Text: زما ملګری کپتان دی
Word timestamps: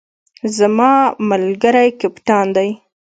زما 0.57 0.93
ملګری 1.29 1.89
کپتان 2.01 2.45
دی 2.55 2.69